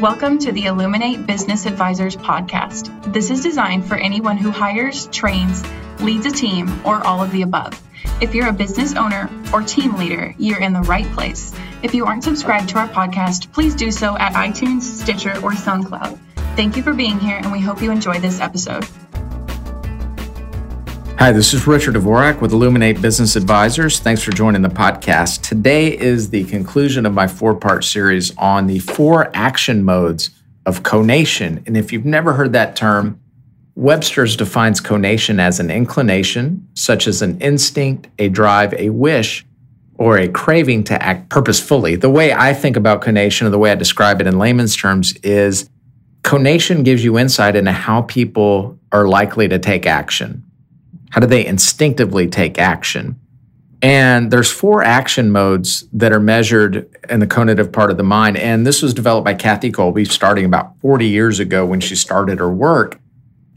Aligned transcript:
Welcome 0.00 0.38
to 0.40 0.52
the 0.52 0.66
Illuminate 0.66 1.26
Business 1.26 1.64
Advisors 1.64 2.16
podcast. 2.16 3.14
This 3.14 3.30
is 3.30 3.42
designed 3.42 3.86
for 3.86 3.94
anyone 3.94 4.36
who 4.36 4.50
hires, 4.50 5.06
trains, 5.06 5.64
leads 6.00 6.26
a 6.26 6.30
team, 6.30 6.68
or 6.84 7.02
all 7.06 7.22
of 7.22 7.32
the 7.32 7.40
above. 7.40 7.82
If 8.20 8.34
you're 8.34 8.50
a 8.50 8.52
business 8.52 8.94
owner 8.94 9.30
or 9.54 9.62
team 9.62 9.96
leader, 9.96 10.34
you're 10.36 10.60
in 10.60 10.74
the 10.74 10.82
right 10.82 11.06
place. 11.14 11.50
If 11.82 11.94
you 11.94 12.04
aren't 12.04 12.24
subscribed 12.24 12.68
to 12.70 12.78
our 12.78 12.88
podcast, 12.88 13.50
please 13.54 13.74
do 13.74 13.90
so 13.90 14.18
at 14.18 14.34
iTunes, 14.34 14.82
Stitcher, 14.82 15.32
or 15.36 15.52
SoundCloud. 15.52 16.18
Thank 16.56 16.76
you 16.76 16.82
for 16.82 16.92
being 16.92 17.18
here, 17.18 17.38
and 17.38 17.50
we 17.50 17.60
hope 17.60 17.80
you 17.80 17.90
enjoy 17.90 18.20
this 18.20 18.38
episode. 18.38 18.86
Hi, 21.18 21.32
this 21.32 21.54
is 21.54 21.66
Richard 21.66 21.94
Dvorak 21.94 22.42
with 22.42 22.52
Illuminate 22.52 23.00
Business 23.00 23.36
Advisors. 23.36 23.98
Thanks 24.00 24.22
for 24.22 24.32
joining 24.32 24.60
the 24.60 24.68
podcast. 24.68 25.40
Today 25.40 25.96
is 25.96 26.28
the 26.28 26.44
conclusion 26.44 27.06
of 27.06 27.14
my 27.14 27.26
four 27.26 27.54
part 27.54 27.84
series 27.84 28.36
on 28.36 28.66
the 28.66 28.80
four 28.80 29.30
action 29.34 29.82
modes 29.82 30.28
of 30.66 30.82
conation. 30.82 31.64
And 31.66 31.74
if 31.74 31.90
you've 31.90 32.04
never 32.04 32.34
heard 32.34 32.52
that 32.52 32.76
term, 32.76 33.18
Webster's 33.76 34.36
defines 34.36 34.78
conation 34.78 35.40
as 35.40 35.58
an 35.58 35.70
inclination, 35.70 36.68
such 36.74 37.06
as 37.06 37.22
an 37.22 37.40
instinct, 37.40 38.08
a 38.18 38.28
drive, 38.28 38.74
a 38.74 38.90
wish, 38.90 39.46
or 39.94 40.18
a 40.18 40.28
craving 40.28 40.84
to 40.84 41.02
act 41.02 41.30
purposefully. 41.30 41.96
The 41.96 42.10
way 42.10 42.34
I 42.34 42.52
think 42.52 42.76
about 42.76 43.00
conation, 43.00 43.46
or 43.46 43.50
the 43.50 43.58
way 43.58 43.72
I 43.72 43.74
describe 43.74 44.20
it 44.20 44.26
in 44.26 44.38
layman's 44.38 44.76
terms, 44.76 45.14
is 45.22 45.70
conation 46.24 46.82
gives 46.82 47.02
you 47.02 47.18
insight 47.18 47.56
into 47.56 47.72
how 47.72 48.02
people 48.02 48.78
are 48.92 49.08
likely 49.08 49.48
to 49.48 49.58
take 49.58 49.86
action. 49.86 50.42
How 51.10 51.20
do 51.20 51.26
they 51.26 51.46
instinctively 51.46 52.26
take 52.26 52.58
action? 52.58 53.18
And 53.82 54.30
there's 54.30 54.50
four 54.50 54.82
action 54.82 55.30
modes 55.30 55.84
that 55.92 56.12
are 56.12 56.20
measured 56.20 56.88
in 57.08 57.20
the 57.20 57.26
conative 57.26 57.72
part 57.72 57.90
of 57.90 57.96
the 57.96 58.02
mind. 58.02 58.36
And 58.36 58.66
this 58.66 58.82
was 58.82 58.94
developed 58.94 59.24
by 59.24 59.34
Kathy 59.34 59.70
Kolbe 59.70 60.10
starting 60.10 60.44
about 60.44 60.78
40 60.80 61.06
years 61.06 61.38
ago 61.38 61.66
when 61.66 61.80
she 61.80 61.94
started 61.94 62.38
her 62.38 62.50
work. 62.50 62.98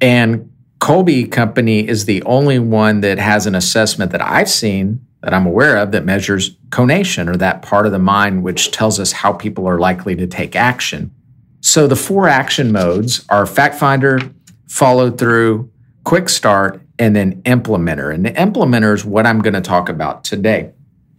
And 0.02 0.52
Kolbe 0.80 1.32
Company 1.32 1.88
is 1.88 2.06
the 2.06 2.22
only 2.24 2.60
one 2.60 3.02
that 3.02 3.18
has 3.18 3.48
an 3.48 3.56
assessment 3.56 4.12
that 4.12 4.22
I've 4.22 4.50
seen 4.50 5.06
that 5.22 5.34
I'm 5.34 5.46
aware 5.46 5.78
of 5.78 5.92
that 5.92 6.06
measures 6.06 6.56
conation 6.70 7.28
or 7.28 7.36
that 7.38 7.62
part 7.62 7.86
of 7.86 7.92
the 7.92 8.00
mind 8.00 8.44
which 8.44 8.72
tells 8.72 9.00
us 9.00 9.12
how 9.12 9.34
people 9.34 9.68
are 9.68 9.80
likely 9.80 10.16
to 10.16 10.28
take 10.28 10.56
action. 10.56 11.12
So 11.62 11.88
the 11.88 11.96
four 11.96 12.30
action 12.30 12.72
modes 12.72 13.26
are 13.30 13.46
fact 13.46 13.76
finder, 13.76 14.20
follow 14.68 15.12
through, 15.12 15.70
quick 16.06 16.30
start, 16.30 16.82
and 17.00 17.16
then 17.16 17.42
implementer. 17.44 18.14
And 18.14 18.26
the 18.26 18.32
implementer 18.32 18.94
is 18.94 19.06
what 19.06 19.26
I'm 19.26 19.42
going 19.42 19.54
to 19.54 19.62
talk 19.62 19.90
about 19.90 20.24
today. 20.24 20.74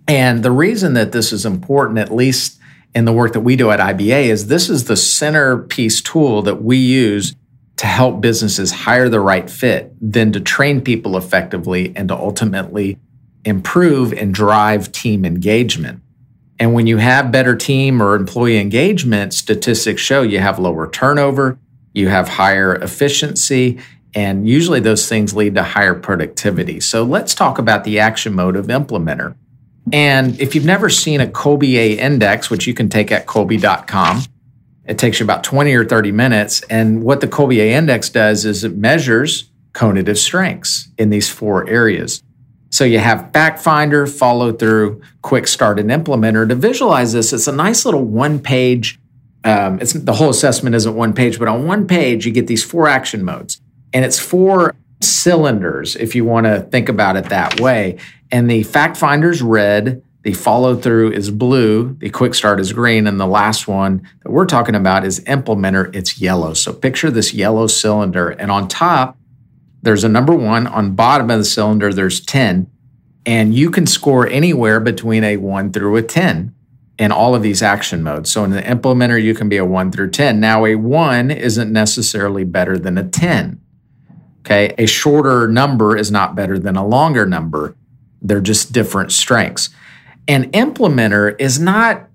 And 0.06 0.42
the 0.42 0.50
reason 0.50 0.94
that 0.94 1.12
this 1.12 1.32
is 1.32 1.46
important, 1.46 1.98
at 1.98 2.14
least 2.14 2.60
in 2.94 3.06
the 3.06 3.12
work 3.12 3.32
that 3.32 3.40
we 3.40 3.56
do 3.56 3.70
at 3.70 3.80
IBA, 3.80 4.26
is 4.26 4.48
this 4.48 4.68
is 4.68 4.84
the 4.84 4.96
centerpiece 4.96 6.02
tool 6.02 6.42
that 6.42 6.62
we 6.62 6.76
use 6.76 7.34
to 7.76 7.86
help 7.86 8.20
businesses 8.20 8.72
hire 8.72 9.08
the 9.08 9.20
right 9.20 9.48
fit, 9.48 9.94
then 10.00 10.32
to 10.32 10.40
train 10.40 10.82
people 10.82 11.16
effectively 11.16 11.94
and 11.96 12.08
to 12.08 12.14
ultimately 12.14 12.98
improve 13.44 14.12
and 14.12 14.34
drive 14.34 14.92
team 14.92 15.24
engagement. 15.24 16.02
And 16.58 16.74
when 16.74 16.86
you 16.86 16.98
have 16.98 17.32
better 17.32 17.56
team 17.56 18.02
or 18.02 18.14
employee 18.16 18.58
engagement, 18.58 19.32
statistics 19.32 20.02
show 20.02 20.20
you 20.20 20.40
have 20.40 20.58
lower 20.58 20.90
turnover, 20.90 21.58
you 21.94 22.08
have 22.08 22.28
higher 22.28 22.74
efficiency, 22.74 23.80
and 24.14 24.48
usually 24.48 24.80
those 24.80 25.08
things 25.08 25.34
lead 25.34 25.54
to 25.54 25.62
higher 25.62 25.94
productivity. 25.94 26.80
So 26.80 27.04
let's 27.04 27.34
talk 27.34 27.58
about 27.58 27.84
the 27.84 27.98
action 27.98 28.34
mode 28.34 28.56
of 28.56 28.66
implementer. 28.66 29.36
And 29.92 30.40
if 30.40 30.54
you've 30.54 30.64
never 30.64 30.88
seen 30.88 31.20
a 31.20 31.26
Kolbe 31.26 31.74
A 31.74 31.98
index, 31.98 32.50
which 32.50 32.66
you 32.66 32.74
can 32.74 32.88
take 32.88 33.10
at 33.12 33.26
Kolbe.com, 33.26 34.22
it 34.84 34.98
takes 34.98 35.20
you 35.20 35.24
about 35.24 35.44
20 35.44 35.72
or 35.74 35.84
30 35.84 36.12
minutes. 36.12 36.62
And 36.62 37.02
what 37.02 37.20
the 37.20 37.28
Kolbe 37.28 37.58
A 37.58 37.72
index 37.72 38.08
does 38.08 38.44
is 38.44 38.64
it 38.64 38.76
measures 38.76 39.50
conative 39.72 40.18
strengths 40.18 40.88
in 40.98 41.10
these 41.10 41.28
four 41.28 41.68
areas. 41.68 42.22
So 42.70 42.84
you 42.84 42.98
have 42.98 43.32
fact 43.32 43.60
finder, 43.60 44.06
follow 44.06 44.52
through, 44.52 45.02
quick 45.22 45.48
start, 45.48 45.78
and 45.78 45.90
implementer. 45.90 46.48
To 46.48 46.54
visualize 46.54 47.12
this, 47.12 47.32
it's 47.32 47.48
a 47.48 47.52
nice 47.52 47.84
little 47.84 48.04
one 48.04 48.38
page. 48.38 48.98
Um, 49.42 49.80
it's 49.80 49.92
the 49.92 50.12
whole 50.12 50.30
assessment 50.30 50.76
isn't 50.76 50.94
one 50.94 51.14
page, 51.14 51.38
but 51.38 51.48
on 51.48 51.66
one 51.66 51.86
page 51.86 52.26
you 52.26 52.32
get 52.32 52.46
these 52.46 52.62
four 52.62 52.86
action 52.86 53.24
modes 53.24 53.60
and 53.92 54.04
it's 54.04 54.18
four 54.18 54.74
cylinders 55.00 55.96
if 55.96 56.14
you 56.14 56.24
want 56.24 56.46
to 56.46 56.60
think 56.60 56.88
about 56.88 57.16
it 57.16 57.26
that 57.26 57.60
way. 57.60 57.98
And 58.30 58.50
the 58.50 58.62
fact 58.62 58.96
finder's 58.96 59.42
red, 59.42 60.02
the 60.22 60.34
follow 60.34 60.76
through 60.76 61.12
is 61.12 61.30
blue, 61.30 61.94
the 61.94 62.10
quick 62.10 62.34
start 62.34 62.60
is 62.60 62.72
green, 62.72 63.06
and 63.06 63.18
the 63.18 63.26
last 63.26 63.66
one 63.66 64.06
that 64.22 64.30
we're 64.30 64.46
talking 64.46 64.74
about 64.74 65.04
is 65.04 65.20
implementer, 65.20 65.94
it's 65.94 66.20
yellow. 66.20 66.52
So 66.54 66.72
picture 66.72 67.10
this 67.10 67.32
yellow 67.32 67.66
cylinder, 67.66 68.28
and 68.28 68.50
on 68.50 68.68
top, 68.68 69.16
there's 69.82 70.04
a 70.04 70.08
number 70.08 70.34
one. 70.34 70.66
On 70.66 70.94
bottom 70.94 71.30
of 71.30 71.38
the 71.38 71.44
cylinder, 71.44 71.92
there's 71.92 72.20
10. 72.20 72.70
And 73.26 73.54
you 73.54 73.70
can 73.70 73.86
score 73.86 74.26
anywhere 74.26 74.80
between 74.80 75.24
a 75.24 75.36
1 75.38 75.72
through 75.72 75.96
a 75.96 76.02
10 76.02 76.54
in 76.98 77.12
all 77.12 77.34
of 77.34 77.42
these 77.42 77.62
action 77.62 78.02
modes. 78.02 78.30
So 78.30 78.44
in 78.44 78.50
the 78.50 78.60
implementer, 78.60 79.22
you 79.22 79.34
can 79.34 79.48
be 79.48 79.56
a 79.56 79.64
1 79.64 79.90
through 79.90 80.10
10. 80.10 80.38
Now, 80.38 80.66
a 80.66 80.74
1 80.74 81.30
isn't 81.30 81.72
necessarily 81.72 82.44
better 82.44 82.78
than 82.78 82.98
a 82.98 83.08
10. 83.08 83.60
Okay. 84.40 84.74
A 84.78 84.86
shorter 84.86 85.46
number 85.48 85.96
is 85.96 86.10
not 86.10 86.34
better 86.34 86.58
than 86.58 86.76
a 86.76 86.86
longer 86.86 87.26
number. 87.26 87.76
They're 88.22 88.40
just 88.40 88.72
different 88.72 89.12
strengths. 89.12 89.70
And 90.26 90.52
implementer 90.52 91.34
is 91.40 91.58
not 91.58 92.06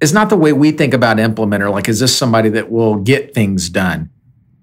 is 0.00 0.12
not 0.12 0.28
the 0.30 0.36
way 0.36 0.52
we 0.52 0.72
think 0.72 0.92
about 0.94 1.18
implementer. 1.18 1.70
Like, 1.70 1.88
is 1.88 2.00
this 2.00 2.16
somebody 2.16 2.48
that 2.50 2.70
will 2.70 2.96
get 2.96 3.34
things 3.34 3.68
done? 3.68 4.10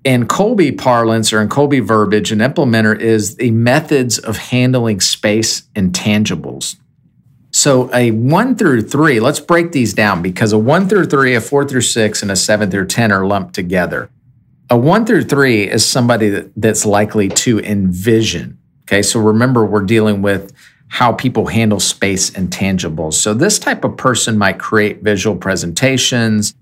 In 0.03 0.27
Kolbe 0.27 0.77
parlance 0.77 1.31
or 1.31 1.41
in 1.41 1.47
Kolbe 1.47 1.81
verbiage, 1.81 2.31
an 2.33 2.39
implementer 2.39 2.97
is 2.99 3.37
the 3.37 3.51
methods 3.51 4.19
of 4.19 4.37
handling 4.37 4.99
space 4.99 5.63
and 5.75 5.93
tangibles. 5.93 6.75
So 7.51 7.89
a 7.93 8.11
one 8.11 8.55
through 8.55 8.83
three, 8.83 9.19
let's 9.19 9.39
break 9.39 9.71
these 9.71 9.93
down 9.93 10.21
because 10.21 10.51
a 10.51 10.57
one 10.57 10.87
through 10.87 11.05
three, 11.05 11.35
a 11.35 11.41
four 11.41 11.65
through 11.65 11.81
six, 11.81 12.21
and 12.21 12.31
a 12.31 12.35
seven 12.35 12.69
through 12.69 12.87
10 12.87 13.11
are 13.11 13.25
lumped 13.25 13.55
together. 13.55 14.09
A 14.71 14.77
one 14.77 15.05
through 15.05 15.23
three 15.23 15.69
is 15.69 15.85
somebody 15.85 16.29
that, 16.29 16.51
that's 16.55 16.85
likely 16.85 17.29
to 17.29 17.59
envision. 17.59 18.59
Okay, 18.83 19.01
so 19.01 19.19
remember, 19.19 19.65
we're 19.65 19.81
dealing 19.81 20.21
with 20.21 20.53
how 20.89 21.13
people 21.13 21.47
handle 21.47 21.79
space 21.79 22.35
and 22.35 22.49
tangibles. 22.49 23.13
So 23.13 23.33
this 23.33 23.59
type 23.59 23.83
of 23.83 23.97
person 23.97 24.37
might 24.37 24.59
create 24.59 25.01
visual 25.01 25.35
presentations, 25.35 26.53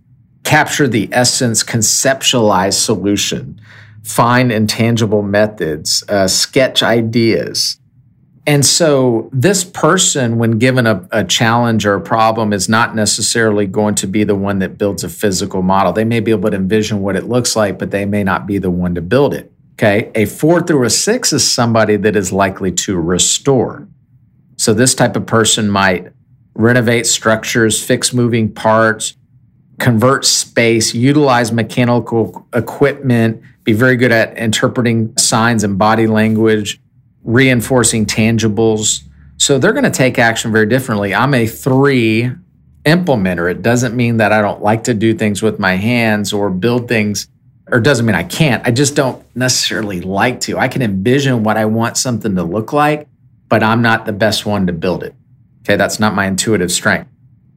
capture 0.43 0.87
the 0.87 1.09
essence, 1.11 1.63
conceptualize 1.63 2.73
solution, 2.73 3.59
find 4.03 4.51
intangible 4.51 5.21
methods, 5.21 6.03
uh, 6.07 6.27
sketch 6.27 6.83
ideas. 6.83 7.79
And 8.47 8.65
so, 8.65 9.29
this 9.33 9.65
person, 9.65 10.37
when 10.37 10.51
given 10.57 10.87
a, 10.87 11.05
a, 11.11 11.25
challenge 11.25 11.85
or 11.85 11.95
a 11.95 12.01
problem, 12.01 12.53
is 12.53 12.69
not 12.69 12.95
necessarily 12.95 13.67
going 13.67 13.95
to 13.95 14.07
be 14.07 14.23
the 14.23 14.35
one 14.35 14.59
that 14.59 14.77
builds 14.77 15.03
a 15.03 15.09
physical 15.09 15.61
model. 15.61 15.91
They 15.91 16.05
may 16.05 16.21
be 16.21 16.31
able 16.31 16.49
to 16.49 16.55
envision 16.55 17.01
what 17.01 17.17
it 17.17 17.25
looks 17.25 17.57
like, 17.57 17.77
but 17.77 17.91
they 17.91 18.05
may 18.05 18.23
not 18.23 18.47
be 18.47 18.57
the 18.57 18.71
one 18.71 18.95
to 18.95 19.01
build 19.01 19.33
it. 19.33 19.51
Okay. 19.73 20.09
A 20.15 20.25
four 20.25 20.61
through 20.61 20.85
a 20.85 20.89
six 20.89 21.33
is 21.33 21.45
somebody 21.45 21.97
that 21.97 22.15
is 22.15 22.31
likely 22.31 22.71
to 22.71 22.97
restore. 22.97 23.85
So, 24.55 24.73
this 24.73 24.95
type 24.95 25.17
of 25.17 25.25
person 25.25 25.69
might 25.69 26.13
renovate 26.55 27.05
structures, 27.05 27.83
fix 27.83 28.13
moving 28.13 28.53
parts, 28.53 29.17
convert 29.77 30.23
space, 30.23 30.93
utilize 30.93 31.51
mechanical 31.51 32.47
equipment, 32.53 33.41
be 33.65 33.73
very 33.73 33.97
good 33.97 34.13
at 34.13 34.37
interpreting 34.37 35.17
signs 35.17 35.65
and 35.65 35.77
body 35.77 36.07
language 36.07 36.79
reinforcing 37.27 38.05
tangibles. 38.05 39.03
So 39.35 39.59
they're 39.59 39.73
going 39.73 39.83
to 39.83 39.91
take 39.91 40.17
action 40.17 40.51
very 40.51 40.65
differently. 40.65 41.13
I'm 41.13 41.35
a 41.35 41.45
three 41.45 42.31
implementer. 42.85 43.51
It 43.51 43.61
doesn't 43.61 43.95
mean 43.95 44.17
that 44.17 44.31
I 44.31 44.41
don't 44.41 44.63
like 44.63 44.85
to 44.85 44.93
do 44.93 45.13
things 45.13 45.43
with 45.43 45.59
my 45.59 45.75
hands 45.75 46.31
or 46.31 46.49
build 46.49 46.87
things, 46.87 47.27
or 47.69 47.81
doesn't 47.81 48.05
mean 48.05 48.15
I 48.15 48.23
can't. 48.23 48.65
I 48.65 48.71
just 48.71 48.95
don't 48.95 49.23
necessarily 49.35 49.99
like 49.99 50.39
to. 50.41 50.57
I 50.57 50.69
can 50.69 50.81
envision 50.81 51.43
what 51.43 51.57
I 51.57 51.65
want 51.65 51.97
something 51.97 52.33
to 52.35 52.43
look 52.43 52.71
like, 52.71 53.07
but 53.49 53.61
I'm 53.61 53.81
not 53.81 54.05
the 54.05 54.13
best 54.13 54.45
one 54.45 54.65
to 54.67 54.73
build 54.73 55.03
it. 55.03 55.13
Okay, 55.63 55.75
that's 55.75 55.99
not 55.99 56.15
my 56.15 56.27
intuitive 56.27 56.71
strength. 56.71 57.11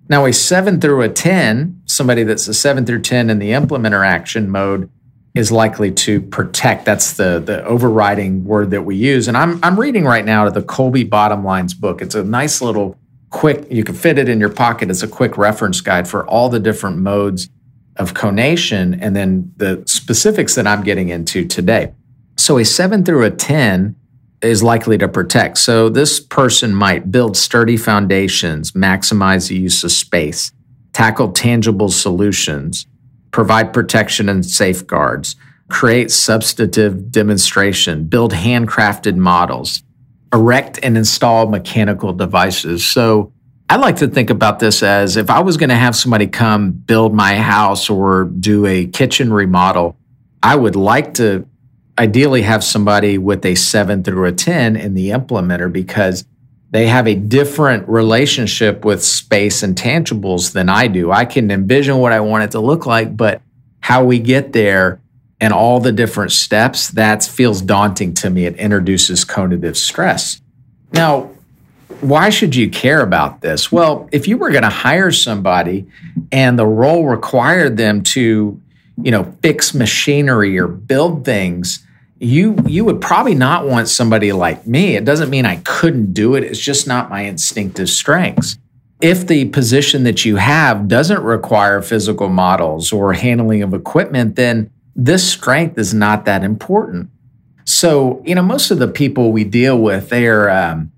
Now, 0.09 0.27
a 0.27 0.33
seven 0.33 0.81
through 0.81 1.03
a 1.03 1.09
10, 1.09 1.83
somebody 1.87 2.25
that's 2.25 2.49
a 2.49 2.55
seven 2.55 2.85
through 2.85 3.03
10 3.03 3.31
in 3.31 3.39
the 3.39 3.51
implementer 3.51 4.05
action 4.05 4.51
mode, 4.51 4.91
is 5.35 5.53
likely 5.53 5.93
to 5.93 6.21
protect. 6.21 6.85
That's 6.85 7.15
the 7.15 7.41
the 7.45 7.65
overriding 7.65 8.45
word 8.45 8.71
that 8.71 8.83
we 8.83 8.97
use. 8.97 9.29
And 9.29 9.37
I'm 9.37 9.63
I'm 9.63 9.79
reading 9.79 10.05
right 10.05 10.25
now 10.25 10.45
to 10.45 10.51
the 10.51 10.63
Kolbe 10.63 11.09
Bottom 11.09 11.45
Lines 11.45 11.75
book. 11.75 12.03
It's 12.03 12.15
a 12.15 12.25
nice 12.25 12.61
little 12.61 12.99
quick. 13.31 13.67
You 13.71 13.85
can 13.85 13.95
fit 13.95 14.19
it 14.19 14.29
in 14.29 14.41
your 14.41 14.49
pocket. 14.49 14.91
It's 14.91 15.03
a 15.03 15.09
quick 15.09 15.39
reference 15.39 15.81
guide 15.81 16.09
for 16.09 16.27
all 16.27 16.49
the 16.49 16.61
different 16.61 16.99
modes 16.99 17.49
of 17.97 18.15
conation, 18.15 18.95
and 18.95 19.15
then 19.15 19.53
the 19.57 19.83
specifics 19.87 20.55
that 20.55 20.67
I'm 20.67 20.83
getting 20.83 21.11
into 21.11 21.47
today. 21.47 21.93
So 22.37 22.59
a 22.59 22.65
seven 22.65 23.05
through 23.05 23.25
a 23.25 23.31
ten 23.31 23.97
is 24.43 24.63
likely 24.63 24.97
to 24.99 25.07
protect. 25.07 25.59
So 25.59 25.89
this 25.91 26.19
person 26.19 26.75
might 26.75 27.13
build 27.13 27.37
sturdy 27.37 27.77
foundations, 27.77 28.73
maximize 28.73 29.49
the 29.49 29.57
use 29.57 29.85
of 29.85 29.93
space, 29.93 30.51
tackle 30.93 31.31
tangible 31.33 31.91
solutions 31.91 32.87
provide 33.31 33.73
protection 33.73 34.29
and 34.29 34.45
safeguards, 34.45 35.37
create 35.69 36.11
substantive 36.11 37.13
demonstration, 37.13 38.05
build 38.05 38.33
handcrafted 38.33 39.17
models, 39.17 39.83
erect 40.33 40.79
and 40.83 40.97
install 40.97 41.47
mechanical 41.49 42.13
devices. 42.13 42.87
So 42.87 43.33
I 43.69 43.77
like 43.77 43.97
to 43.97 44.09
think 44.09 44.31
about 44.31 44.59
this 44.59 44.83
as 44.83 45.17
if 45.17 45.31
I 45.31 45.41
was 45.41 45.57
going 45.57 45.71
to 45.71 45.77
have 45.77 45.95
somebody 45.95 46.27
come 46.27 46.73
build 46.73 47.15
my 47.15 47.37
house 47.37 47.89
or 47.89 48.25
do 48.25 48.67
a 48.67 48.87
kitchen 48.87 49.33
remodel, 49.33 49.97
I 50.43 50.57
would 50.57 50.77
like 50.77 51.15
to 51.15 51.47
ideally 51.99 52.43
have 52.43 52.65
somebody 52.65 53.19
with 53.19 53.45
a 53.45 53.55
seven 53.55 54.03
through 54.03 54.27
a 54.27 54.33
10 54.33 54.75
in 54.77 54.95
the 54.95 55.11
implementer 55.11 55.71
because 55.71 56.25
they 56.71 56.87
have 56.87 57.09
a 57.09 57.15
different 57.15 57.89
relationship 57.89 58.85
with 58.85 59.05
space 59.05 59.63
and 59.63 59.77
tangibles 59.77 60.53
than 60.53 60.69
I 60.69 60.87
do. 60.87 61.11
I 61.11 61.25
can 61.25 61.51
envision 61.51 61.99
what 61.99 62.13
I 62.13 62.21
want 62.21 62.45
it 62.45 62.51
to 62.53 62.61
look 62.61 62.87
like, 62.87 63.17
but 63.17 63.43
how 63.81 64.05
we 64.05 64.19
get 64.19 64.53
there 64.53 65.01
and 65.41 65.53
all 65.53 65.81
the 65.81 65.91
different 65.91 66.33
steps, 66.33 66.89
that 66.91 67.25
feels 67.25 67.63
daunting 67.63 68.15
to 68.15 68.31
me. 68.31 68.45
It 68.45 68.57
introduces 68.57 69.25
cognitive 69.25 69.77
stress. 69.77 70.41
Now, 70.93 71.31
why 72.01 72.31
should 72.31 72.55
you 72.55 72.71
care 72.71 73.01
about 73.01 73.41
this? 73.41 73.73
Well, 73.73 74.09
if 74.13 74.29
you 74.29 74.37
were 74.39 74.51
going 74.51 74.63
to 74.63 74.69
hire 74.69 75.11
somebody 75.11 75.87
and 76.31 76.59
the 76.59 76.67
role 76.67 77.07
required 77.07 77.77
them 77.77 78.03
to, 78.03 78.61
you 79.03 79.11
know, 79.11 79.35
fix 79.43 79.75
machinery 79.75 80.59
or 80.59 80.69
build 80.69 81.25
things, 81.25 81.85
you 82.21 82.55
you 82.67 82.85
would 82.85 83.01
probably 83.01 83.35
not 83.35 83.67
want 83.67 83.89
somebody 83.89 84.33
like 84.33 84.67
me. 84.67 84.95
It 84.95 85.07
doesn't 85.07 85.31
mean 85.31 85.47
I 85.47 85.57
couldn't 85.57 86.13
do 86.13 86.35
it. 86.35 86.45
It's 86.45 86.61
just 86.61 86.87
not 86.87 87.09
my 87.09 87.23
instinctive 87.23 87.89
strengths. 87.89 88.59
If 89.01 89.27
the 89.27 89.47
position 89.47 90.05
that 90.05 90.27
you 90.27 90.37
have 90.37 90.87
doesn't 90.87 91.23
require 91.23 91.81
physical 91.81 92.29
models 92.29 92.93
or 92.93 93.15
handling 93.15 93.63
of 93.63 93.73
equipment, 93.73 94.37
then 94.37 94.71
this 94.95 95.27
strength 95.27 95.79
is 95.79 95.95
not 95.95 96.27
that 96.27 96.45
important. 96.45 97.09
So, 97.65 98.23
you 98.27 98.35
know, 98.35 98.43
most 98.43 98.71
of 98.71 98.79
the 98.79 98.89
people 98.89 99.33
we 99.33 99.45
deal 99.45 99.79
with, 99.79 100.11
they 100.11 100.27
are, 100.27 100.51
um, 100.51 100.93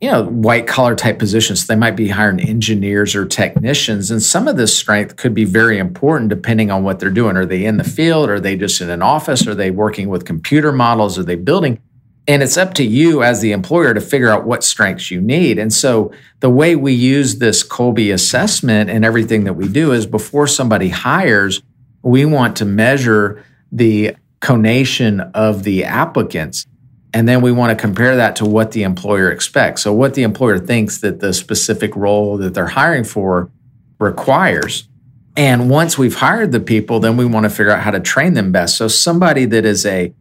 you 0.00 0.10
know, 0.10 0.24
white 0.24 0.66
collar 0.66 0.94
type 0.94 1.18
positions. 1.18 1.66
They 1.66 1.76
might 1.76 1.96
be 1.96 2.08
hiring 2.08 2.40
engineers 2.40 3.14
or 3.14 3.24
technicians. 3.24 4.10
And 4.10 4.22
some 4.22 4.46
of 4.46 4.56
this 4.56 4.76
strength 4.76 5.16
could 5.16 5.34
be 5.34 5.44
very 5.44 5.78
important 5.78 6.28
depending 6.28 6.70
on 6.70 6.82
what 6.82 7.00
they're 7.00 7.10
doing. 7.10 7.36
Are 7.36 7.46
they 7.46 7.64
in 7.64 7.78
the 7.78 7.84
field? 7.84 8.28
Are 8.28 8.40
they 8.40 8.56
just 8.56 8.80
in 8.80 8.90
an 8.90 9.00
office? 9.00 9.46
Are 9.46 9.54
they 9.54 9.70
working 9.70 10.10
with 10.10 10.26
computer 10.26 10.70
models? 10.70 11.18
Are 11.18 11.22
they 11.22 11.36
building? 11.36 11.80
And 12.28 12.42
it's 12.42 12.56
up 12.56 12.74
to 12.74 12.84
you 12.84 13.22
as 13.22 13.40
the 13.40 13.52
employer 13.52 13.94
to 13.94 14.00
figure 14.00 14.28
out 14.28 14.44
what 14.44 14.64
strengths 14.64 15.10
you 15.10 15.20
need. 15.20 15.58
And 15.58 15.72
so 15.72 16.12
the 16.40 16.50
way 16.50 16.76
we 16.76 16.92
use 16.92 17.38
this 17.38 17.66
Kolbe 17.66 18.12
assessment 18.12 18.90
and 18.90 19.04
everything 19.04 19.44
that 19.44 19.54
we 19.54 19.68
do 19.68 19.92
is 19.92 20.06
before 20.06 20.46
somebody 20.46 20.88
hires, 20.88 21.62
we 22.02 22.24
want 22.24 22.56
to 22.56 22.64
measure 22.64 23.44
the 23.70 24.16
conation 24.40 25.20
of 25.20 25.62
the 25.62 25.84
applicants. 25.84 26.66
And 27.12 27.28
then 27.28 27.40
we 27.40 27.52
want 27.52 27.76
to 27.76 27.80
compare 27.80 28.16
that 28.16 28.36
to 28.36 28.44
what 28.44 28.72
the 28.72 28.82
employer 28.82 29.30
expects. 29.30 29.82
So, 29.82 29.92
what 29.92 30.14
the 30.14 30.22
employer 30.22 30.58
thinks 30.58 30.98
that 30.98 31.20
the 31.20 31.32
specific 31.32 31.94
role 31.96 32.36
that 32.38 32.54
they're 32.54 32.66
hiring 32.66 33.04
for 33.04 33.50
requires. 33.98 34.88
And 35.36 35.70
once 35.70 35.96
we've 35.98 36.16
hired 36.16 36.52
the 36.52 36.60
people, 36.60 37.00
then 37.00 37.16
we 37.16 37.24
want 37.24 37.44
to 37.44 37.50
figure 37.50 37.70
out 37.70 37.80
how 37.80 37.90
to 37.90 38.00
train 38.00 38.34
them 38.34 38.52
best. 38.52 38.76
So, 38.76 38.88
somebody 38.88 39.44
that 39.46 39.64
is 39.64 39.86
a 39.86 40.14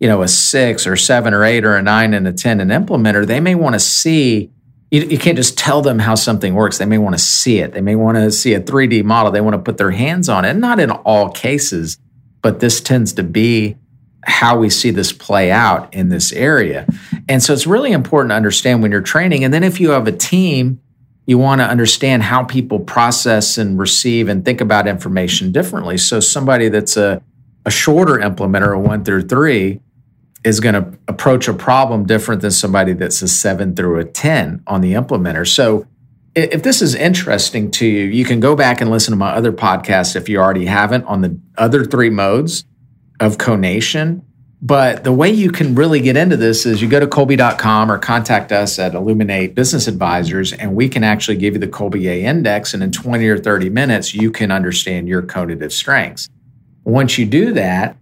you 0.00 0.08
know, 0.08 0.22
a 0.22 0.28
six 0.28 0.86
or 0.86 0.96
seven 0.96 1.34
or 1.34 1.44
eight 1.44 1.64
or 1.64 1.76
a 1.76 1.82
nine 1.82 2.14
and 2.14 2.26
a 2.26 2.32
10 2.32 2.60
an 2.60 2.68
implementer, 2.68 3.26
they 3.26 3.38
may 3.38 3.54
want 3.54 3.74
to 3.74 3.78
see, 3.78 4.50
you, 4.90 5.02
you 5.02 5.18
can't 5.18 5.36
just 5.36 5.58
tell 5.58 5.82
them 5.82 5.98
how 5.98 6.14
something 6.14 6.54
works. 6.54 6.78
They 6.78 6.86
may 6.86 6.98
want 6.98 7.14
to 7.14 7.22
see 7.22 7.58
it. 7.58 7.74
They 7.74 7.82
may 7.82 7.94
want 7.94 8.16
to 8.16 8.32
see 8.32 8.54
a 8.54 8.60
3D 8.60 9.04
model. 9.04 9.30
They 9.30 9.42
want 9.42 9.54
to 9.54 9.62
put 9.62 9.76
their 9.76 9.90
hands 9.90 10.30
on 10.30 10.46
it. 10.46 10.54
Not 10.54 10.80
in 10.80 10.90
all 10.90 11.30
cases, 11.30 11.98
but 12.40 12.60
this 12.60 12.80
tends 12.80 13.12
to 13.12 13.22
be 13.22 13.76
how 14.24 14.58
we 14.58 14.68
see 14.68 14.90
this 14.90 15.12
play 15.12 15.50
out 15.50 15.92
in 15.94 16.08
this 16.08 16.32
area. 16.32 16.86
And 17.28 17.42
so 17.42 17.52
it's 17.52 17.66
really 17.66 17.92
important 17.92 18.30
to 18.30 18.34
understand 18.34 18.82
when 18.82 18.90
you're 18.90 19.00
training. 19.00 19.44
And 19.44 19.52
then 19.52 19.64
if 19.64 19.80
you 19.80 19.90
have 19.90 20.06
a 20.06 20.12
team, 20.12 20.80
you 21.26 21.38
want 21.38 21.60
to 21.60 21.64
understand 21.64 22.22
how 22.22 22.44
people 22.44 22.80
process 22.80 23.56
and 23.56 23.78
receive 23.78 24.28
and 24.28 24.44
think 24.44 24.60
about 24.60 24.86
information 24.86 25.52
differently. 25.52 25.96
So 25.96 26.20
somebody 26.20 26.68
that's 26.68 26.96
a, 26.96 27.22
a 27.64 27.70
shorter 27.70 28.14
implementer, 28.14 28.74
a 28.74 28.78
one 28.78 29.04
through 29.04 29.28
three, 29.28 29.80
is 30.44 30.60
going 30.60 30.74
to 30.74 30.98
approach 31.06 31.48
a 31.48 31.54
problem 31.54 32.06
different 32.06 32.40
than 32.42 32.50
somebody 32.50 32.94
that's 32.94 33.20
a 33.22 33.28
seven 33.28 33.76
through 33.76 33.98
a 34.00 34.04
10 34.04 34.62
on 34.66 34.80
the 34.80 34.94
implementer. 34.94 35.46
So 35.46 35.86
if 36.34 36.62
this 36.62 36.80
is 36.80 36.94
interesting 36.94 37.70
to 37.72 37.86
you, 37.86 38.04
you 38.04 38.24
can 38.24 38.40
go 38.40 38.56
back 38.56 38.80
and 38.80 38.90
listen 38.90 39.12
to 39.12 39.16
my 39.16 39.30
other 39.30 39.52
podcast 39.52 40.16
if 40.16 40.28
you 40.28 40.38
already 40.38 40.66
haven't 40.66 41.04
on 41.04 41.20
the 41.20 41.38
other 41.58 41.84
three 41.84 42.10
modes 42.10 42.64
of 43.20 43.38
conation. 43.38 44.22
But 44.62 45.04
the 45.04 45.12
way 45.12 45.30
you 45.30 45.50
can 45.50 45.74
really 45.74 46.00
get 46.00 46.16
into 46.16 46.36
this 46.36 46.66
is 46.66 46.82
you 46.82 46.88
go 46.88 47.00
to 47.00 47.06
Kolbe.com 47.06 47.90
or 47.90 47.98
contact 47.98 48.52
us 48.52 48.78
at 48.78 48.94
Illuminate 48.94 49.54
Business 49.54 49.86
Advisors, 49.86 50.52
and 50.52 50.74
we 50.74 50.88
can 50.88 51.02
actually 51.02 51.38
give 51.38 51.54
you 51.54 51.60
the 51.60 51.68
Kolbe 51.68 52.06
A 52.06 52.24
index. 52.24 52.74
And 52.74 52.82
in 52.82 52.92
20 52.92 53.26
or 53.26 53.38
30 53.38 53.70
minutes, 53.70 54.12
you 54.14 54.30
can 54.30 54.50
understand 54.50 55.08
your 55.08 55.22
cognitive 55.22 55.72
strengths. 55.72 56.28
Once 56.84 57.16
you 57.16 57.24
do 57.24 57.52
that, 57.54 57.96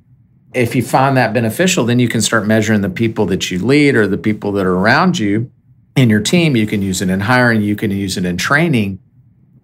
if 0.55 0.75
you 0.75 0.83
find 0.83 1.17
that 1.17 1.33
beneficial, 1.33 1.85
then 1.85 2.01
you 2.01 2.09
can 2.09 2.23
start 2.23 2.47
measuring 2.47 2.81
the 2.81 2.91
people 2.91 3.27
that 3.27 3.51
you 3.51 3.59
lead 3.65 3.95
or 3.95 4.09
the 4.09 4.19
people 4.19 4.51
that 4.53 4.67
are 4.67 4.77
around 4.77 5.19
you 5.19 5.51
in 5.95 6.11
your 6.11 6.21
team. 6.21 6.57
You 6.57 6.67
can 6.67 6.83
use 6.83 7.03
it 7.03 7.11
in 7.11 7.21
hiring, 7.21 7.61
you 7.61 7.77
can 7.77 7.91
use 7.91 8.17
it 8.17 8.25
in 8.25 8.37
training. 8.37 8.99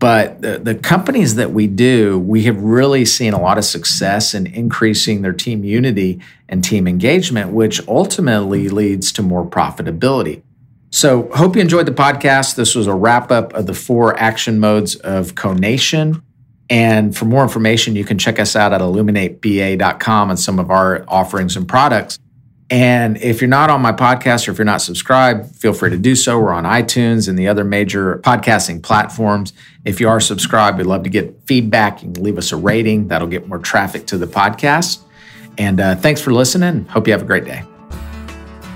But 0.05 0.43
the, 0.43 0.59
the 0.59 0.75
companies 0.75 1.37
that 1.37 1.53
we 1.53 1.67
do, 1.67 2.19
we 2.19 2.43
have 2.43 2.61
really 2.61 3.07
seen 3.07 3.33
a 3.33 3.41
lot 3.41 3.57
of 3.57 3.65
success 3.65 4.35
in 4.35 4.47
increasing 4.47 5.23
their 5.23 5.33
team 5.33 5.65
unity 5.65 6.21
and 6.47 6.63
team 6.63 6.87
engagement, 6.87 7.53
which 7.53 7.81
ultimately 7.89 8.69
leads 8.69 9.13
to 9.13 9.23
more 9.23 9.47
profitability. 9.47 10.43
So, 10.91 11.31
hope 11.33 11.57
you 11.57 11.63
enjoyed 11.63 11.87
the 11.87 11.93
podcast. 11.93 12.55
This 12.55 12.75
was 12.75 12.87
a 12.87 12.93
wrap 12.93 13.31
up 13.31 13.55
of 13.55 13.67
the 13.67 13.73
four 13.73 14.15
action 14.19 14.61
modes 14.61 14.95
of 14.97 15.37
conation. 15.37 16.23
And 16.69 17.17
for 17.17 17.25
more 17.25 17.43
information, 17.43 17.97
you 17.97 18.05
can 18.05 18.19
check 18.19 18.39
us 18.39 18.55
out 18.55 18.75
at 18.75 18.83
illuminateba.com 18.83 20.29
and 20.29 20.39
some 20.39 20.59
of 20.59 20.71
our 20.71 21.07
offerings 21.09 21.57
and 21.57 21.67
products. 21.67 22.19
And 22.71 23.19
if 23.19 23.41
you're 23.41 23.49
not 23.49 23.69
on 23.69 23.83
my 23.83 23.93
podcast 23.93 24.49
or 24.49 24.53
if 24.53 24.59
you're 24.59 24.65
not 24.65 24.81
subscribed, 24.81 25.55
feel 25.57 25.75
free 25.75 25.91
to 25.91 25.99
do 25.99 26.17
so. 26.17 26.41
We're 26.41 26.53
on 26.53 26.65
iTunes 26.65 27.29
and 27.29 27.39
the 27.39 27.49
other 27.49 27.63
major 27.63 28.19
podcasting 28.19 28.83
platforms. 28.83 29.53
If 29.85 30.01
you 30.01 30.09
are 30.09 30.21
subscribed, 30.21 30.79
we'd 30.79 30.87
love 30.87 31.03
to 31.05 31.11
get 31.11 31.43
feedback. 31.47 32.03
You 32.03 32.13
can 32.13 32.23
leave 32.23 32.39
us 32.39 32.53
a 32.53 32.57
rating, 32.57 33.09
that'll 33.09 33.29
get 33.29 33.47
more 33.47 33.59
traffic 33.59 34.07
to 34.09 34.19
the 34.19 34.27
podcast. 34.27 35.01
And 35.59 35.79
uh, 35.79 35.95
thanks 35.97 36.21
for 36.21 36.33
listening. 36.33 36.87
Hope 36.87 37.07
you 37.07 37.13
have 37.13 37.23
a 37.23 37.27
great 37.27 37.45
day. 37.45 37.63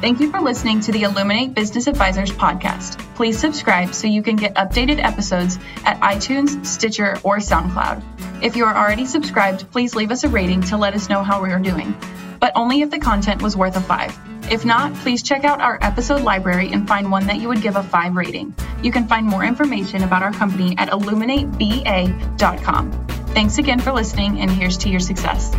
Thank 0.01 0.21
you 0.21 0.31
for 0.31 0.41
listening 0.41 0.79
to 0.83 0.93
the 0.93 1.03
Illuminate 1.03 1.55
Business 1.55 1.89
Advisors 1.89 2.31
podcast. 2.31 3.01
Please 3.17 3.37
subscribe 3.37 3.95
so 3.95 4.07
you 4.07 4.23
can 4.23 4.37
get 4.37 4.55
updated 4.55 5.03
episodes 5.03 5.59
at 5.85 5.99
iTunes, 5.99 6.65
Stitcher, 6.65 7.19
or 7.25 7.39
SoundCloud. 7.39 8.05
If 8.41 8.55
you 8.55 8.65
are 8.65 8.77
already 8.77 9.07
subscribed, 9.07 9.69
please 9.73 9.97
leave 9.97 10.13
us 10.13 10.23
a 10.23 10.29
rating 10.29 10.61
to 10.63 10.77
let 10.77 10.95
us 10.95 11.09
know 11.09 11.25
how 11.25 11.43
we 11.43 11.51
are 11.51 11.59
doing, 11.59 11.97
but 12.41 12.53
only 12.55 12.83
if 12.83 12.91
the 12.91 12.99
content 12.99 13.41
was 13.43 13.57
worth 13.57 13.77
a 13.77 13.81
five. 13.81 14.17
If 14.51 14.65
not, 14.65 14.95
please 14.95 15.23
check 15.23 15.45
out 15.45 15.61
our 15.61 15.79
episode 15.83 16.23
library 16.23 16.71
and 16.73 16.89
find 16.89 17.11
one 17.11 17.27
that 17.27 17.37
you 17.37 17.49
would 17.49 17.61
give 17.63 17.77
a 17.77 17.83
five 17.83 18.17
rating. 18.17 18.55
You 18.83 18.91
can 18.93 19.07
find 19.07 19.27
more 19.27 19.45
information 19.45 20.03
about 20.03 20.23
our 20.23 20.33
company 20.33 20.75
at 20.79 20.89
illuminateba.com. 20.91 23.07
Thanks 23.29 23.59
again 23.59 23.81
for 23.81 23.93
listening, 23.93 24.41
and 24.41 24.51
here's 24.51 24.79
to 24.79 24.89
your 24.89 25.01
success. 25.01 25.55